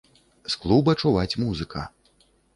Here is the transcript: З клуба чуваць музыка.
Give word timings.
З 0.53 0.57
клуба 0.63 0.95
чуваць 1.03 1.37
музыка. 1.43 1.87